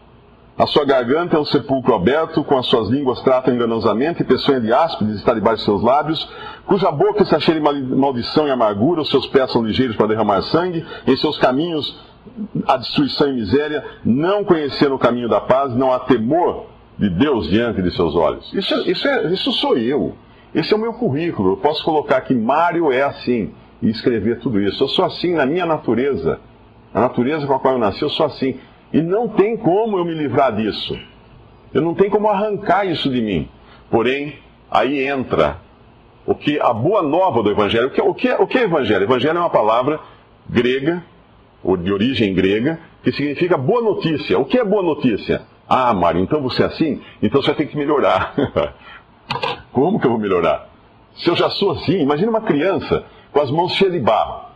A 0.56 0.66
sua 0.66 0.84
garganta 0.84 1.36
é 1.36 1.40
um 1.40 1.44
sepulcro 1.44 1.94
aberto, 1.94 2.44
com 2.44 2.58
as 2.58 2.66
suas 2.66 2.88
línguas 2.88 3.20
tratam 3.22 3.54
enganosamente, 3.54 4.22
e 4.22 4.24
peçonha 4.24 4.60
de 4.60 4.72
áspides 4.72 5.16
está 5.16 5.32
debaixo 5.32 5.58
de 5.58 5.64
seus 5.64 5.82
lábios, 5.82 6.28
cuja 6.66 6.90
boca 6.90 7.24
se 7.24 7.40
cheia 7.40 7.58
de 7.58 7.82
maldição 7.96 8.46
e 8.46 8.50
amargura, 8.50 9.00
os 9.00 9.08
seus 9.08 9.26
pés 9.26 9.50
são 9.50 9.64
ligeiros 9.64 9.96
para 9.96 10.08
derramar 10.08 10.42
sangue, 10.42 10.84
em 11.06 11.16
seus 11.16 11.38
caminhos 11.38 11.98
a 12.66 12.76
destruição 12.76 13.28
e 13.28 13.32
miséria, 13.32 13.84
não 14.04 14.44
conheceram 14.44 14.96
o 14.96 14.98
caminho 14.98 15.28
da 15.28 15.40
paz, 15.40 15.74
não 15.74 15.92
há 15.92 16.00
temor 16.00 16.66
de 16.98 17.08
Deus 17.08 17.48
diante 17.48 17.82
de 17.82 17.90
seus 17.90 18.14
olhos. 18.14 18.52
Isso, 18.52 18.74
isso, 18.88 19.08
é, 19.08 19.32
isso 19.32 19.52
sou 19.52 19.76
eu. 19.76 20.14
Esse 20.54 20.72
é 20.72 20.76
o 20.76 20.80
meu 20.80 20.92
currículo. 20.92 21.52
Eu 21.52 21.56
posso 21.56 21.84
colocar 21.84 22.20
que 22.20 22.34
Mário 22.34 22.92
é 22.92 23.02
assim 23.02 23.52
e 23.80 23.88
escrever 23.88 24.38
tudo 24.40 24.60
isso. 24.60 24.82
Eu 24.82 24.88
sou 24.88 25.04
assim 25.04 25.34
na 25.34 25.46
minha 25.46 25.64
natureza. 25.66 26.40
A 26.92 27.00
natureza 27.00 27.46
com 27.46 27.54
a 27.54 27.58
qual 27.58 27.74
eu 27.74 27.80
nasci, 27.80 28.02
eu 28.02 28.10
sou 28.10 28.26
assim. 28.26 28.58
E 28.92 29.00
não 29.00 29.28
tem 29.28 29.56
como 29.56 29.96
eu 29.96 30.04
me 30.04 30.14
livrar 30.14 30.54
disso. 30.54 30.98
Eu 31.72 31.80
não 31.80 31.94
tenho 31.94 32.10
como 32.10 32.28
arrancar 32.28 32.86
isso 32.86 33.08
de 33.10 33.22
mim. 33.22 33.48
Porém, 33.90 34.34
aí 34.70 35.06
entra 35.06 35.58
o 36.26 36.34
que 36.34 36.60
a 36.60 36.72
boa 36.72 37.02
nova 37.02 37.42
do 37.42 37.50
Evangelho. 37.50 37.88
O 37.88 37.90
que, 37.90 38.00
o 38.02 38.14
que, 38.14 38.30
o 38.32 38.46
que 38.46 38.58
é 38.58 38.64
Evangelho? 38.64 39.04
Evangelho 39.04 39.38
é 39.38 39.40
uma 39.40 39.50
palavra 39.50 40.00
grega, 40.48 41.02
ou 41.62 41.76
de 41.76 41.92
origem 41.92 42.34
grega, 42.34 42.78
que 43.02 43.12
significa 43.12 43.56
boa 43.56 43.80
notícia. 43.80 44.38
O 44.38 44.44
que 44.44 44.58
é 44.58 44.64
boa 44.64 44.82
notícia? 44.82 45.42
Ah, 45.68 45.94
Mário, 45.94 46.20
então 46.20 46.42
você 46.42 46.62
é 46.62 46.66
assim? 46.66 47.00
Então 47.22 47.40
você 47.40 47.54
tem 47.54 47.66
que 47.66 47.76
melhorar. 47.76 48.34
Como 49.72 49.98
que 49.98 50.06
eu 50.06 50.10
vou 50.10 50.20
melhorar? 50.20 50.68
Se 51.16 51.28
eu 51.28 51.36
já 51.36 51.50
sou 51.50 51.72
assim, 51.72 52.00
imagine 52.00 52.28
uma 52.28 52.40
criança 52.40 53.04
com 53.32 53.40
as 53.40 53.50
mãos 53.50 53.72
cheias 53.72 53.92
de 53.92 54.00
barro 54.00 54.52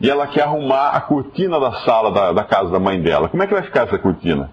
e 0.00 0.08
ela 0.08 0.26
quer 0.26 0.42
arrumar 0.42 0.90
a 0.90 1.00
cortina 1.00 1.58
da 1.58 1.72
sala 1.80 2.12
da, 2.12 2.32
da, 2.32 2.44
casa 2.44 2.70
da 2.70 2.78
mãe 2.78 3.00
dela. 3.00 3.28
Como 3.28 3.42
é 3.42 3.46
que 3.46 3.54
vai 3.54 3.62
ficar 3.62 3.82
essa 3.82 3.98
cortina? 3.98 4.50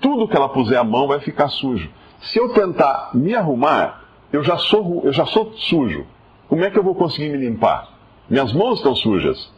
Tudo 0.00 0.28
que 0.28 0.36
ela 0.36 0.48
puser 0.48 0.78
a 0.78 0.84
mão 0.84 1.08
vai 1.08 1.20
ficar 1.20 1.48
sujo. 1.48 1.90
Se 2.20 2.38
eu 2.38 2.52
tentar 2.52 3.10
me 3.14 3.34
arrumar, 3.34 4.02
eu 4.32 4.42
já 4.42 4.58
sou, 4.58 5.02
eu 5.04 5.12
já 5.12 5.24
sou 5.26 5.52
sujo. 5.54 6.06
Como 6.48 6.62
é 6.62 6.70
que 6.70 6.78
eu 6.78 6.82
vou 6.82 6.94
conseguir 6.94 7.30
me 7.30 7.38
limpar? 7.38 7.88
Minhas 8.28 8.52
mãos 8.52 8.78
estão 8.78 8.94
sujas. 8.94 9.50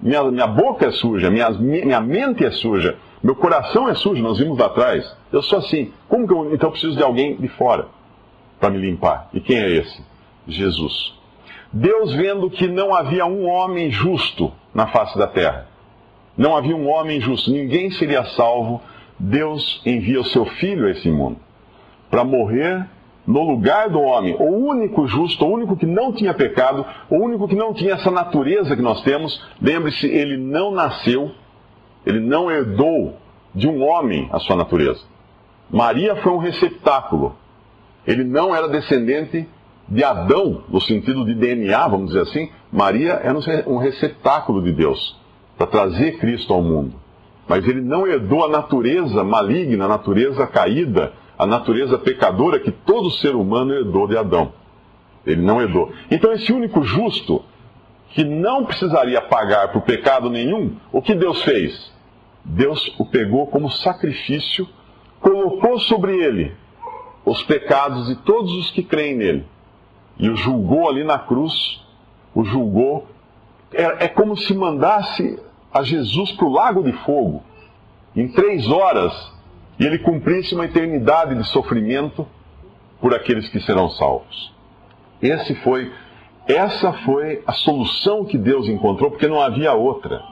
Minha, 0.00 0.24
minha 0.24 0.46
boca 0.46 0.86
é 0.86 0.90
suja. 0.90 1.30
Minha, 1.30 1.50
minha 1.50 2.00
mente 2.00 2.44
é 2.44 2.50
suja. 2.50 2.96
Meu 3.22 3.36
coração 3.36 3.88
é 3.88 3.94
sujo. 3.94 4.22
Nós 4.22 4.38
vimos 4.38 4.58
lá 4.58 4.66
atrás. 4.66 5.16
Eu 5.32 5.42
sou 5.42 5.58
assim. 5.58 5.92
Como 6.08 6.26
que 6.26 6.32
eu, 6.32 6.54
então 6.54 6.68
eu 6.68 6.72
preciso 6.72 6.96
de 6.96 7.02
alguém 7.02 7.36
de 7.36 7.48
fora? 7.48 7.86
Para 8.58 8.70
me 8.70 8.78
limpar. 8.78 9.28
E 9.32 9.40
quem 9.40 9.58
é 9.58 9.70
esse? 9.70 10.02
Jesus. 10.46 11.14
Deus 11.72 12.14
vendo 12.14 12.48
que 12.50 12.66
não 12.68 12.94
havia 12.94 13.26
um 13.26 13.46
homem 13.46 13.90
justo 13.90 14.52
na 14.74 14.86
face 14.86 15.16
da 15.18 15.26
terra. 15.26 15.66
Não 16.36 16.56
havia 16.56 16.76
um 16.76 16.88
homem 16.88 17.20
justo, 17.20 17.50
ninguém 17.50 17.90
seria 17.92 18.24
salvo. 18.24 18.80
Deus 19.18 19.80
envia 19.84 20.20
o 20.20 20.24
seu 20.26 20.44
filho 20.44 20.86
a 20.86 20.90
esse 20.90 21.10
mundo 21.10 21.38
para 22.10 22.24
morrer 22.24 22.86
no 23.26 23.42
lugar 23.42 23.90
do 23.90 24.00
homem, 24.00 24.36
o 24.38 24.44
único 24.44 25.06
justo, 25.08 25.44
o 25.44 25.52
único 25.52 25.76
que 25.76 25.84
não 25.84 26.12
tinha 26.12 26.32
pecado, 26.32 26.86
o 27.10 27.16
único 27.16 27.48
que 27.48 27.56
não 27.56 27.74
tinha 27.74 27.94
essa 27.94 28.10
natureza 28.10 28.76
que 28.76 28.82
nós 28.82 29.02
temos. 29.02 29.42
Lembre-se, 29.60 30.06
ele 30.06 30.36
não 30.36 30.70
nasceu, 30.70 31.32
ele 32.04 32.20
não 32.20 32.50
herdou 32.50 33.16
de 33.52 33.66
um 33.66 33.82
homem 33.82 34.28
a 34.32 34.38
sua 34.38 34.54
natureza. 34.54 35.02
Maria 35.68 36.14
foi 36.16 36.32
um 36.32 36.38
receptáculo 36.38 37.34
ele 38.06 38.22
não 38.22 38.54
era 38.54 38.68
descendente 38.68 39.48
de 39.88 40.04
Adão, 40.04 40.62
no 40.68 40.80
sentido 40.80 41.24
de 41.24 41.34
DNA, 41.34 41.88
vamos 41.88 42.08
dizer 42.08 42.22
assim. 42.22 42.50
Maria 42.72 43.14
era 43.22 43.36
um 43.68 43.78
receptáculo 43.78 44.62
de 44.62 44.72
Deus 44.72 45.18
para 45.56 45.66
trazer 45.66 46.18
Cristo 46.18 46.52
ao 46.52 46.62
mundo. 46.62 46.94
Mas 47.48 47.66
ele 47.66 47.80
não 47.80 48.06
herdou 48.06 48.44
a 48.44 48.48
natureza 48.48 49.22
maligna, 49.22 49.84
a 49.84 49.88
natureza 49.88 50.46
caída, 50.46 51.12
a 51.38 51.46
natureza 51.46 51.98
pecadora 51.98 52.58
que 52.58 52.70
todo 52.70 53.10
ser 53.10 53.34
humano 53.34 53.72
herdou 53.72 54.06
de 54.06 54.16
Adão. 54.16 54.52
Ele 55.24 55.42
não 55.42 55.60
herdou. 55.60 55.92
Então, 56.10 56.32
esse 56.32 56.52
único 56.52 56.82
justo, 56.82 57.44
que 58.10 58.24
não 58.24 58.64
precisaria 58.64 59.20
pagar 59.20 59.72
por 59.72 59.82
pecado 59.82 60.30
nenhum, 60.30 60.76
o 60.92 61.02
que 61.02 61.14
Deus 61.14 61.42
fez? 61.42 61.92
Deus 62.44 62.94
o 62.98 63.04
pegou 63.04 63.46
como 63.48 63.70
sacrifício, 63.70 64.68
colocou 65.20 65.78
sobre 65.80 66.16
ele 66.16 66.52
os 67.26 67.42
pecados 67.42 68.06
de 68.06 68.14
todos 68.14 68.52
os 68.52 68.70
que 68.70 68.84
creem 68.84 69.16
nele. 69.16 69.46
E 70.16 70.30
o 70.30 70.36
julgou 70.36 70.88
ali 70.88 71.02
na 71.02 71.18
cruz, 71.18 71.84
o 72.32 72.44
julgou. 72.44 73.08
É, 73.74 74.04
é 74.04 74.08
como 74.08 74.36
se 74.36 74.54
mandasse 74.54 75.38
a 75.74 75.82
Jesus 75.82 76.32
para 76.32 76.46
o 76.46 76.52
lago 76.52 76.82
de 76.84 76.92
fogo, 76.92 77.42
em 78.14 78.28
três 78.28 78.70
horas, 78.70 79.12
e 79.78 79.84
ele 79.84 79.98
cumprisse 79.98 80.54
uma 80.54 80.64
eternidade 80.64 81.34
de 81.34 81.44
sofrimento 81.48 82.26
por 83.00 83.12
aqueles 83.12 83.48
que 83.48 83.60
serão 83.60 83.90
salvos. 83.90 84.54
Esse 85.20 85.54
foi, 85.56 85.92
essa 86.46 86.92
foi 86.92 87.42
a 87.46 87.52
solução 87.52 88.24
que 88.24 88.38
Deus 88.38 88.68
encontrou, 88.68 89.10
porque 89.10 89.26
não 89.26 89.40
havia 89.40 89.74
outra. 89.74 90.22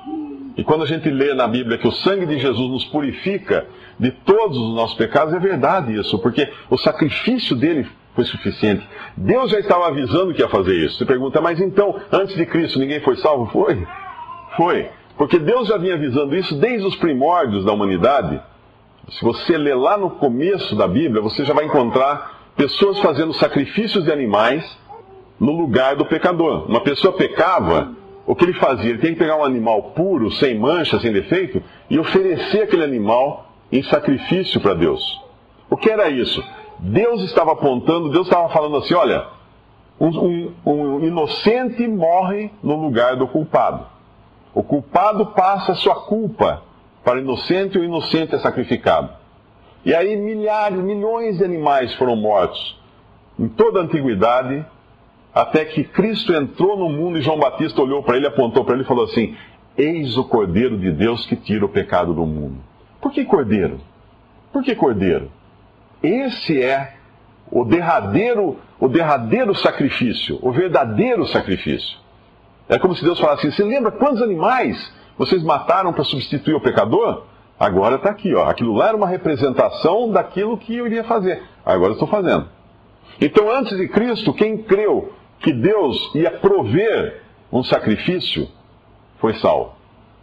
E 0.57 0.63
quando 0.63 0.85
a 0.85 0.87
gente 0.87 1.11
lê 1.11 1.35
na 1.35 1.49
Bíblia 1.49 1.79
que 1.79 1.89
o 1.89 1.93
sangue 1.93 2.27
de 2.27 2.39
Jesus 2.39 2.71
nos 2.71 2.85
purifica 2.87 3.67
de 3.99 4.11
todos 4.11 4.57
os 4.57 4.75
nossos 4.75 4.97
pecados, 4.97 5.35
é 5.35 5.39
verdade 5.39 5.99
isso, 5.99 6.19
porque 6.19 6.49
o 6.71 6.79
sacrifício 6.79 7.57
dele 7.57 7.87
foi 8.15 8.25
suficiente. 8.25 8.87
Deus 9.17 9.51
já 9.51 9.59
estava 9.59 9.89
avisando 9.89 10.33
que 10.33 10.41
ia 10.41 10.49
fazer 10.49 10.75
isso. 10.77 10.99
Você 10.99 11.05
pergunta, 11.05 11.41
mas 11.41 11.61
então, 11.61 12.01
antes 12.13 12.37
de 12.37 12.47
Cristo, 12.47 12.79
ninguém 12.79 13.01
foi 13.01 13.17
salvo? 13.17 13.47
Foi. 13.47 13.85
Foi. 14.57 14.89
Porque 15.17 15.39
Deus 15.39 15.69
já 15.69 15.77
vinha 15.77 15.95
avisando 15.95 16.35
isso 16.37 16.55
desde 16.57 16.87
os 16.87 16.97
primórdios 16.97 17.65
da 17.65 17.73
humanidade. 17.73 18.41
Se 19.09 19.25
você 19.25 19.57
ler 19.57 19.77
lá 19.77 19.97
no 19.97 20.11
começo 20.11 20.75
da 20.77 20.87
Bíblia, 20.89 21.21
você 21.21 21.45
já 21.45 21.53
vai 21.53 21.65
encontrar 21.65 22.53
pessoas 22.57 22.99
fazendo 23.01 23.33
sacrifícios 23.35 24.05
de 24.05 24.13
animais 24.13 24.65
no 25.39 25.53
lugar 25.53 25.97
do 25.97 26.05
pecador. 26.05 26.67
Uma 26.69 26.81
pessoa 26.81 27.13
pecava, 27.13 27.93
o 28.27 28.35
que 28.35 28.45
ele 28.45 28.55
fazia? 28.55 28.91
Ele 28.91 28.99
tem 28.99 29.13
que 29.13 29.19
pegar 29.19 29.37
um 29.37 29.45
animal 29.45 29.83
puro, 29.95 30.31
sem 30.33 30.59
mancha, 30.59 30.99
sem 31.01 31.13
defeito, 31.13 31.63
e 31.91 31.99
oferecer 31.99 32.63
aquele 32.63 32.85
animal 32.85 33.53
em 33.71 33.83
sacrifício 33.83 34.61
para 34.61 34.75
Deus. 34.75 35.03
O 35.69 35.77
que 35.77 35.91
era 35.91 36.09
isso? 36.09 36.43
Deus 36.79 37.23
estava 37.23 37.53
apontando, 37.53 38.11
Deus 38.11 38.27
estava 38.27 38.49
falando 38.49 38.77
assim: 38.77 38.95
olha, 38.95 39.27
um, 40.01 40.09
um, 40.09 40.55
um 40.67 41.05
inocente 41.05 41.87
morre 41.87 42.51
no 42.63 42.81
lugar 42.81 43.17
do 43.17 43.27
culpado. 43.27 43.87
O 44.55 44.63
culpado 44.63 45.27
passa 45.27 45.73
a 45.73 45.75
sua 45.75 45.97
culpa 45.97 46.63
para 47.03 47.19
o 47.19 47.21
inocente 47.21 47.77
e 47.77 47.81
o 47.81 47.85
inocente 47.85 48.35
é 48.35 48.39
sacrificado. 48.39 49.11
E 49.85 49.95
aí 49.95 50.17
milhares, 50.17 50.79
milhões 50.79 51.39
de 51.39 51.45
animais 51.45 51.95
foram 51.95 52.17
mortos 52.17 52.79
em 53.39 53.49
toda 53.49 53.81
a 53.81 53.83
antiguidade 53.83 54.65
até 55.35 55.65
que 55.65 55.83
Cristo 55.83 56.33
entrou 56.33 56.79
no 56.79 56.89
mundo 56.89 57.19
e 57.19 57.23
João 57.23 57.39
Batista 57.39 57.83
olhou 57.83 58.03
para 58.03 58.17
ele, 58.17 58.27
apontou 58.27 58.65
para 58.65 58.75
ele 58.75 58.85
e 58.85 58.87
falou 58.87 59.05
assim: 59.05 59.35
Eis 59.77 60.17
o 60.17 60.25
Cordeiro 60.25 60.79
de 60.79 60.93
Deus 60.93 61.27
que 61.27 61.35
tira 61.35 61.65
o 61.65 61.69
pecado 61.69 62.15
do 62.15 62.25
mundo. 62.25 62.59
Por 63.01 63.11
que 63.11 63.25
Cordeiro? 63.25 63.81
Por 64.53 64.63
que 64.63 64.77
Cordeiro? 64.77 65.31
Esse 66.01 66.63
é 66.63 66.95
o 67.51 67.65
derradeiro, 67.65 68.59
o 68.79 68.89
derradeiro 68.89 69.55
sacrifício, 69.57 70.39
o 70.41 70.53
verdadeiro 70.53 71.27
sacrifício. 71.27 71.99
É 72.69 72.79
como 72.79 72.95
se 72.95 73.03
Deus 73.03 73.19
falasse 73.19 73.49
assim: 73.49 73.57
você 73.57 73.65
lembra 73.65 73.91
quantos 73.91 74.23
animais 74.23 74.95
vocês 75.19 75.43
mataram 75.43 75.93
para 75.93 76.05
substituir 76.05 76.55
o 76.55 76.61
pecador? 76.61 77.25
Agora 77.59 77.97
está 77.97 78.11
aqui, 78.11 78.35
ó. 78.35 78.49
Aquilo 78.49 78.75
lá 78.75 78.89
era 78.89 78.97
uma 78.97 79.07
representação 79.07 80.11
daquilo 80.11 80.59
que 80.59 80.77
eu 80.77 80.87
iria 80.87 81.05
fazer. 81.05 81.43
Agora 81.65 81.93
estou 81.93 82.09
fazendo. 82.09 82.49
Então, 83.21 83.51
antes 83.51 83.77
de 83.77 83.89
Cristo, 83.89 84.33
quem 84.33 84.59
creu 84.59 85.13
que 85.45 85.53
Deus 85.53 86.15
ia 86.15 86.31
prover 86.31 87.21
um 87.53 87.63
sacrifício 87.63 88.49
foi 89.19 89.35
salvo. 89.35 89.75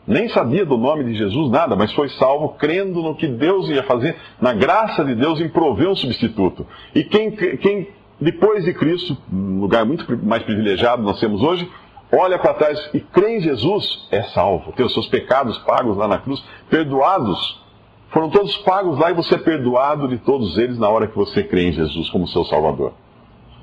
Nem 0.06 0.28
sabia 0.30 0.66
do 0.66 0.78
nome 0.78 1.04
de 1.04 1.14
Jesus 1.14 1.52
nada, 1.52 1.76
mas 1.76 1.94
foi 1.94 2.10
salvo 2.10 2.50
crendo 2.50 3.04
no 3.04 3.16
que 3.16 3.28
Deus 3.28 3.70
ia 3.70 3.84
fazer, 3.84 4.18
na 4.42 4.52
graça 4.52 5.06
de 5.06 5.14
Deus 5.14 5.40
em 5.40 5.48
prover 5.48 5.88
um 5.88 5.96
substituto. 5.96 6.66
E 6.96 7.04
quem, 7.04 7.32
quem 7.32 7.88
depois 8.20 8.66
de 8.66 8.74
Cristo, 8.74 9.16
um 9.32 9.60
lugar 9.60 9.86
muito 9.86 10.06
mais 10.26 10.42
privilegiado 10.42 11.04
nós 11.04 11.20
temos 11.20 11.44
hoje, 11.44 11.70
olha 12.12 12.40
para 12.40 12.56
trás 12.56 12.90
e 12.92 13.00
crê 13.00 13.38
em 13.38 13.42
Jesus, 13.42 14.08
é 14.10 14.24
salvo. 14.24 14.72
Tem 14.72 14.84
os 14.84 14.94
seus 14.94 15.08
pecados 15.08 15.56
pagos 15.60 15.96
lá 15.96 16.08
na 16.08 16.18
cruz, 16.18 16.44
perdoados. 16.68 17.62
Foram 18.10 18.30
todos 18.32 18.58
pagos 18.58 18.98
lá 18.98 19.12
e 19.12 19.14
você 19.14 19.36
é 19.36 19.38
perdoado 19.38 20.08
de 20.08 20.18
todos 20.18 20.58
eles 20.58 20.80
na 20.80 20.90
hora 20.90 21.08
que 21.08 21.16
você 21.16 21.44
crê 21.44 21.68
em 21.68 21.72
Jesus 21.72 22.10
como 22.10 22.28
seu 22.28 22.44
Salvador. 22.44 22.94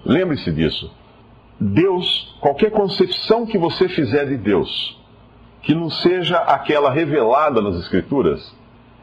Lembre-se 0.05 0.53
disso. 0.53 0.91
Deus, 1.61 2.37
qualquer 2.41 2.71
concepção 2.71 3.45
que 3.45 3.59
você 3.59 3.89
fizer 3.89 4.27
de 4.27 4.37
Deus, 4.37 4.99
que 5.63 5.75
não 5.75 5.91
seja 5.91 6.39
aquela 6.39 6.91
revelada 6.91 7.61
nas 7.61 7.77
Escrituras, 7.77 8.55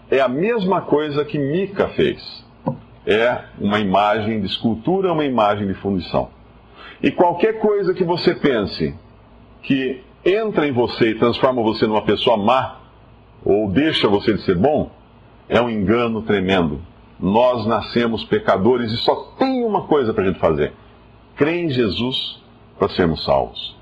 é 0.09 0.21
a 0.21 0.27
mesma 0.27 0.81
coisa 0.81 1.25
que 1.25 1.37
Mica 1.37 1.89
fez. 1.89 2.45
É 3.05 3.43
uma 3.59 3.79
imagem 3.79 4.39
de 4.39 4.47
escultura, 4.47 5.11
uma 5.11 5.25
imagem 5.25 5.67
de 5.67 5.73
fundição. 5.75 6.29
E 7.03 7.11
qualquer 7.11 7.59
coisa 7.59 7.93
que 7.93 8.03
você 8.03 8.33
pense 8.33 8.95
que 9.61 10.01
entra 10.23 10.67
em 10.67 10.71
você 10.71 11.11
e 11.11 11.19
transforma 11.19 11.61
você 11.61 11.85
numa 11.85 12.03
pessoa 12.03 12.37
má, 12.37 12.79
ou 13.43 13.69
deixa 13.69 14.07
você 14.07 14.33
de 14.33 14.41
ser 14.41 14.55
bom, 14.55 14.89
é 15.47 15.61
um 15.61 15.69
engano 15.69 16.21
tremendo. 16.23 16.81
Nós 17.19 17.65
nascemos 17.67 18.23
pecadores 18.23 18.91
e 18.91 18.97
só 18.97 19.15
tem 19.37 19.63
uma 19.63 19.83
coisa 19.83 20.13
para 20.13 20.23
a 20.23 20.27
gente 20.27 20.39
fazer: 20.39 20.73
crer 21.35 21.65
em 21.65 21.69
Jesus 21.69 22.43
para 22.77 22.89
sermos 22.89 23.23
salvos. 23.23 23.75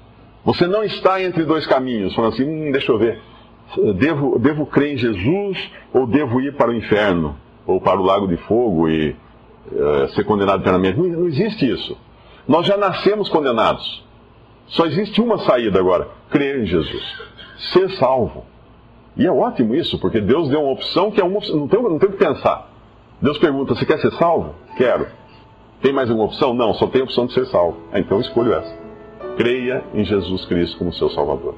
Você 0.45 0.67
não 0.67 0.83
está 0.83 1.21
entre 1.21 1.43
dois 1.43 1.65
caminhos, 1.65 2.13
falando 2.13 2.33
assim: 2.33 2.43
hum, 2.43 2.71
deixa 2.71 2.91
eu 2.91 2.97
ver, 2.97 3.21
devo, 3.95 4.37
devo 4.37 4.65
crer 4.65 4.93
em 4.93 4.97
Jesus 4.97 5.71
ou 5.93 6.05
devo 6.05 6.41
ir 6.41 6.55
para 6.55 6.69
o 6.69 6.75
inferno, 6.75 7.35
ou 7.65 7.79
para 7.79 7.99
o 7.99 8.03
lago 8.03 8.27
de 8.27 8.37
fogo 8.37 8.89
e 8.89 9.15
uh, 9.71 10.07
ser 10.09 10.23
condenado 10.25 10.61
eternamente. 10.61 10.99
Não, 10.99 11.07
não 11.07 11.27
existe 11.27 11.69
isso. 11.69 11.97
Nós 12.47 12.65
já 12.65 12.75
nascemos 12.75 13.29
condenados. 13.29 14.03
Só 14.67 14.85
existe 14.85 15.21
uma 15.21 15.39
saída 15.39 15.79
agora: 15.79 16.09
crer 16.29 16.61
em 16.61 16.65
Jesus, 16.65 17.03
ser 17.71 17.89
salvo. 17.91 18.45
E 19.15 19.25
é 19.27 19.31
ótimo 19.31 19.75
isso, 19.75 19.99
porque 19.99 20.19
Deus 20.19 20.49
deu 20.49 20.61
uma 20.61 20.71
opção 20.71 21.11
que 21.11 21.21
é 21.21 21.23
uma 21.23 21.37
opção, 21.37 21.55
não 21.55 21.67
tem, 21.67 21.81
não 21.81 21.99
tem 21.99 22.09
o 22.09 22.11
que 22.13 22.17
pensar. 22.17 22.69
Deus 23.21 23.37
pergunta: 23.37 23.75
você 23.75 23.85
quer 23.85 23.99
ser 23.99 24.11
salvo? 24.13 24.55
Quero. 24.75 25.07
Tem 25.81 25.93
mais 25.93 26.09
uma 26.09 26.25
opção? 26.25 26.53
Não, 26.53 26.73
só 26.73 26.87
tem 26.87 27.01
a 27.01 27.03
opção 27.05 27.25
de 27.25 27.33
ser 27.33 27.45
salvo. 27.47 27.77
Ah, 27.91 27.99
então 27.99 28.19
escolho 28.19 28.53
essa. 28.53 28.82
Creia 29.35 29.83
em 29.95 30.05
Jesus 30.05 30.45
Cristo 30.45 30.77
como 30.77 30.93
seu 30.93 31.09
Salvador. 31.09 31.55